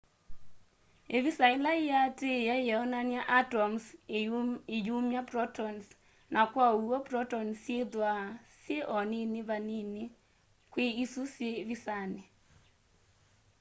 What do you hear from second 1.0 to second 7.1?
ivisa ila yiatiie yionany'a atoms iyumya protons na kwa uw'o